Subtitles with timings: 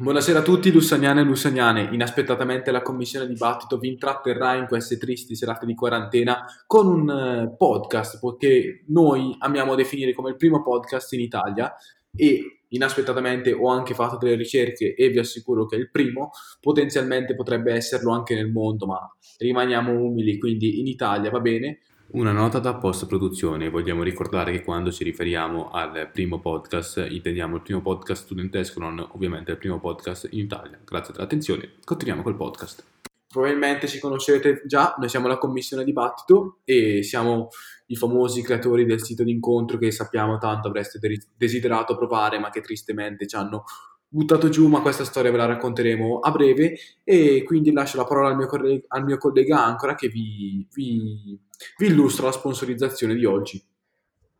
[0.00, 1.88] Buonasera a tutti lussaniane e lussaniane.
[1.90, 7.56] Inaspettatamente la commissione dibattito vi intratterrà in queste tristi serate di quarantena con un uh,
[7.56, 11.74] podcast, poiché noi amiamo definire come il primo podcast in Italia
[12.14, 16.30] e inaspettatamente ho anche fatto delle ricerche e vi assicuro che è il primo,
[16.60, 19.00] potenzialmente potrebbe esserlo anche nel mondo, ma
[19.38, 21.80] rimaniamo umili, quindi in Italia va bene,
[22.10, 27.62] una nota da post-produzione, vogliamo ricordare che quando ci riferiamo al primo podcast intendiamo il
[27.62, 30.78] primo podcast studentesco, non ovviamente il primo podcast in Italia.
[30.82, 32.84] Grazie dell'attenzione, continuiamo col podcast.
[33.30, 37.50] Probabilmente ci conoscete già, noi siamo la commissione dibattito e siamo
[37.88, 40.98] i famosi creatori del sito d'incontro che sappiamo tanto avreste
[41.36, 43.64] desiderato provare ma che tristemente ci hanno
[44.08, 48.28] buttato giù, ma questa storia ve la racconteremo a breve e quindi lascio la parola
[48.30, 51.38] al mio, collega, al mio collega Ancora che vi, vi,
[51.78, 53.64] vi, illustra la sponsorizzazione di oggi.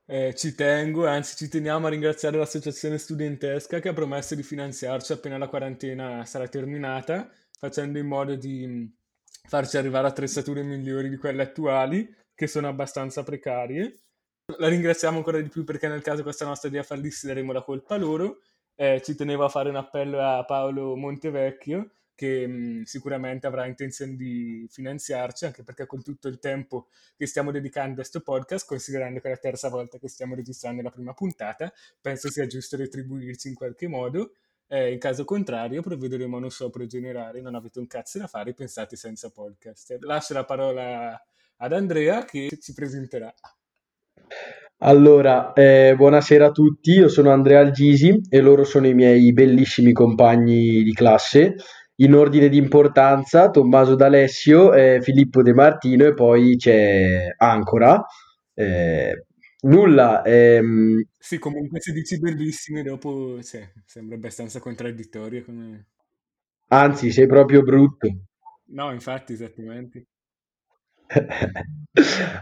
[0.06, 5.12] Eh, ci tengo, anzi ci teniamo a ringraziare l'associazione studentesca che ha promesso di finanziarci
[5.12, 8.90] appena la quarantena sarà terminata, facendo in modo di
[9.46, 14.00] farci arrivare attrezzature migliori di quelle attuali, che sono abbastanza precarie.
[14.58, 17.96] La ringraziamo ancora di più perché nel caso questa nostra idea fallisse daremo la colpa
[17.96, 18.38] a loro
[18.80, 24.16] eh, ci tenevo a fare un appello a Paolo Montevecchio che mh, sicuramente avrà intenzione
[24.16, 29.20] di finanziarci, anche perché con tutto il tempo che stiamo dedicando a questo podcast, considerando
[29.20, 33.46] che è la terza volta che stiamo registrando la prima puntata, penso sia giusto retribuirci
[33.46, 34.32] in qualche modo.
[34.66, 38.52] Eh, in caso contrario, provvederemo a uno sciopero generale, non avete un cazzo da fare,
[38.52, 39.96] pensate senza podcast.
[40.00, 41.24] Lascio la parola
[41.58, 43.32] ad Andrea che ci presenterà.
[44.80, 49.92] Allora, eh, buonasera a tutti, io sono Andrea Algisi e loro sono i miei bellissimi
[49.92, 51.54] compagni di classe.
[52.00, 58.04] In ordine di importanza, Tommaso D'Alessio, eh, Filippo De Martino e poi c'è Ancora.
[58.54, 59.24] Eh,
[59.62, 60.22] nulla.
[60.22, 61.02] Ehm...
[61.18, 65.44] Sì, comunque se dici bellissimi dopo cioè, sembra abbastanza contraddittorio.
[65.44, 65.86] Come...
[66.68, 68.08] Anzi, sei proprio brutto.
[68.66, 70.06] No, infatti, esattamente.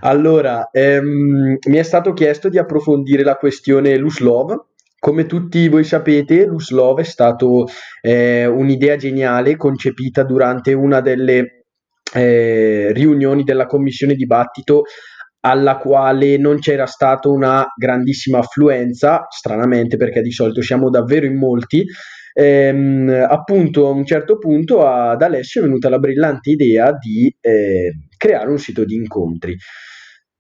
[0.01, 4.67] Allora, ehm, mi è stato chiesto di approfondire la questione Luslov.
[4.99, 7.67] Come tutti voi sapete, Luslov è stato
[8.01, 11.65] eh, un'idea geniale concepita durante una delle
[12.15, 14.85] eh, riunioni della commissione dibattito
[15.41, 21.37] alla quale non c'era stata una grandissima affluenza, stranamente perché di solito siamo davvero in
[21.37, 21.85] molti,
[22.33, 27.93] ehm, appunto a un certo punto ad Alessio è venuta la brillante idea di eh,
[28.17, 29.57] creare un sito di incontri.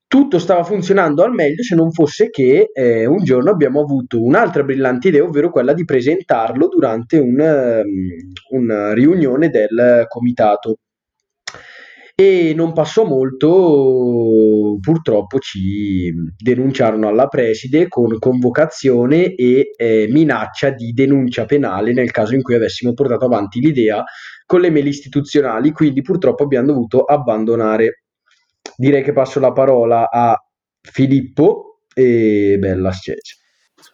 [0.08, 4.62] Tutto stava funzionando al meglio se non fosse che eh, un giorno abbiamo avuto un'altra
[4.62, 10.78] brillante idea, ovvero quella di presentarlo durante un, um, una riunione del comitato
[12.18, 20.92] e non passò molto, purtroppo ci denunciarono alla preside con convocazione e eh, minaccia di
[20.92, 24.02] denuncia penale nel caso in cui avessimo portato avanti l'idea
[24.46, 28.05] con le mail istituzionali, quindi purtroppo abbiamo dovuto abbandonare.
[28.76, 30.36] Direi che passo la parola a
[30.80, 33.36] Filippo e bella scece.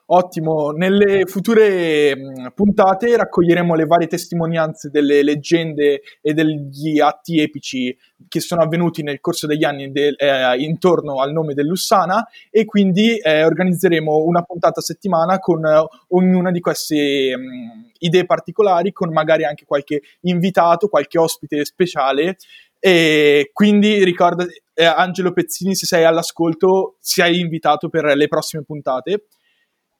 [0.06, 2.14] Ottimo, nelle future
[2.54, 7.96] puntate raccoglieremo le varie testimonianze delle leggende e degli atti epici
[8.28, 13.16] che sono avvenuti nel corso degli anni de- eh, intorno al nome dell'Ussana e quindi
[13.16, 19.12] eh, organizzeremo una puntata a settimana con eh, ognuna di queste mh, idee particolari, con
[19.12, 22.36] magari anche qualche invitato, qualche ospite speciale.
[22.78, 24.44] E quindi ricorda,
[24.74, 29.26] eh, Angelo Pezzini, se sei all'ascolto, sei invitato per le prossime puntate.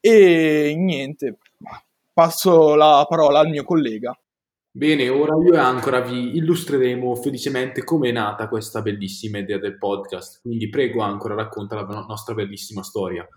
[0.01, 1.39] E niente,
[2.13, 4.17] passo la parola al mio collega.
[4.75, 9.77] Bene, ora io e Ancora vi illustreremo felicemente come è nata questa bellissima idea del
[9.77, 10.41] podcast.
[10.41, 13.29] Quindi prego Ancora, racconta la nostra bellissima storia.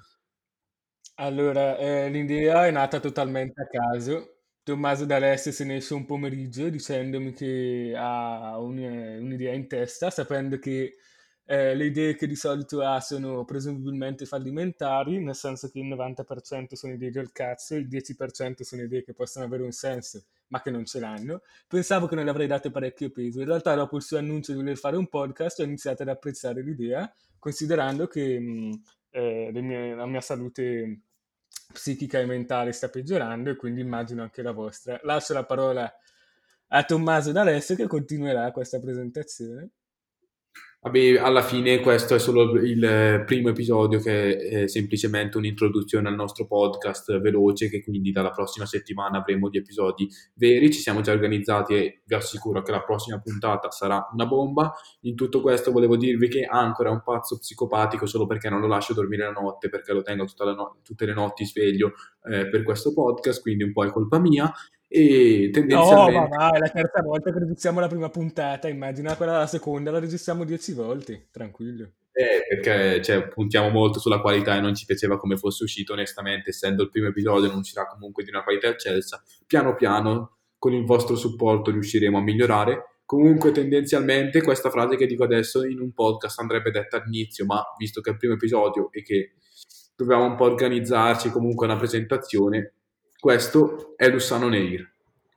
[1.15, 4.37] Allora, eh, l'idea è nata totalmente a caso.
[4.63, 10.57] Tommaso D'Alessio se ne esce un pomeriggio dicendomi che ha un, un'idea in testa, sapendo
[10.57, 10.95] che
[11.47, 16.73] eh, le idee che di solito ha sono presumibilmente fallimentari, nel senso che il 90%
[16.73, 20.71] sono idee del cazzo, il 10% sono idee che possono avere un senso, ma che
[20.71, 21.41] non ce l'hanno.
[21.67, 23.39] Pensavo che non le avrei date parecchio peso.
[23.41, 26.63] In realtà, dopo il suo annuncio di voler fare un podcast, ho iniziato ad apprezzare
[26.63, 28.81] l'idea, considerando che mh,
[29.11, 31.01] eh, mie, la mia salute
[31.71, 34.99] psichica e mentale sta peggiorando e quindi immagino anche la vostra.
[35.03, 35.91] Lascio la parola
[36.69, 39.69] a Tommaso D'Alessio che continuerà questa presentazione.
[40.85, 46.45] Vabbè, alla fine questo è solo il primo episodio che è semplicemente un'introduzione al nostro
[46.45, 51.73] podcast veloce che quindi dalla prossima settimana avremo gli episodi veri, ci siamo già organizzati
[51.73, 54.75] e vi assicuro che la prossima puntata sarà una bomba.
[55.01, 58.67] In tutto questo volevo dirvi che Ancora è un pazzo psicopatico solo perché non lo
[58.67, 61.93] lascio dormire la notte, perché lo tengo no- tutte le notti sveglio
[62.29, 64.53] eh, per questo podcast, quindi un po' è colpa mia
[64.95, 66.19] e No, tendenzialmente...
[66.19, 69.91] ma va, è la terza volta che registriamo la prima puntata, immagina quella la seconda,
[69.91, 71.91] la registriamo dieci volte, tranquillo.
[72.13, 76.51] Eh, perché cioè, puntiamo molto sulla qualità e non ci piaceva come fosse uscito, onestamente,
[76.51, 79.21] essendo il primo episodio non uscirà comunque di una qualità eccelsa.
[79.45, 82.99] Piano piano, con il vostro supporto, riusciremo a migliorare.
[83.03, 87.99] Comunque, tendenzialmente, questa frase che dico adesso in un podcast andrebbe detta all'inizio, ma visto
[87.99, 89.33] che è il primo episodio e che
[89.93, 92.75] dobbiamo un po' organizzarci, comunque una presentazione,
[93.25, 94.87] questo è Lussano Neir.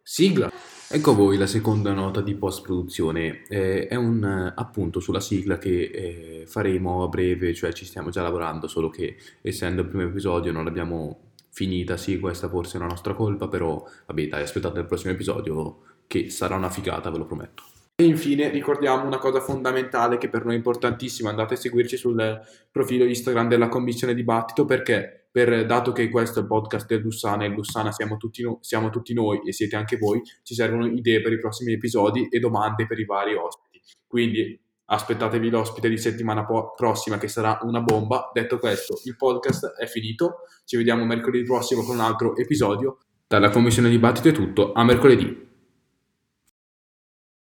[0.02, 0.52] Sigla!
[0.90, 3.44] Ecco a voi la seconda nota di post-produzione.
[3.48, 8.10] Eh, è un eh, appunto sulla sigla che eh, faremo a breve, cioè ci stiamo
[8.10, 11.96] già lavorando, solo che essendo il primo episodio non l'abbiamo finita.
[11.96, 16.28] Sì, questa forse è una nostra colpa, però vabbè, dai, aspettate il prossimo episodio che
[16.28, 17.62] sarà una figata, ve lo prometto.
[18.00, 22.40] E infine ricordiamo una cosa fondamentale che per noi è importantissima, andate a seguirci sul
[22.70, 27.44] profilo Instagram della Commissione Dibattito perché per, dato che questo è il podcast del Lussana
[27.44, 31.20] e Lussana siamo tutti, no, siamo tutti noi e siete anche voi, ci servono idee
[31.20, 33.82] per i prossimi episodi e domande per i vari ospiti.
[34.06, 38.30] Quindi aspettatevi l'ospite di settimana po- prossima che sarà una bomba.
[38.32, 42.98] Detto questo, il podcast è finito, ci vediamo mercoledì prossimo con un altro episodio.
[43.26, 45.46] Dalla Commissione Dibattito è tutto, a mercoledì.